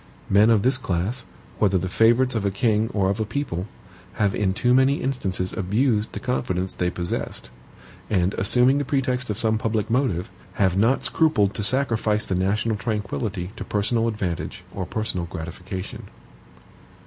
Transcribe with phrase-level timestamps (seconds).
[0.31, 1.25] Men of this class,
[1.59, 3.67] whether the favorites of a king or of a people,
[4.13, 7.51] have in too many instances abused the confidence they possessed;
[8.09, 12.77] and assuming the pretext of some public motive, have not scrupled to sacrifice the national
[12.77, 16.07] tranquillity to personal advantage or personal gratification.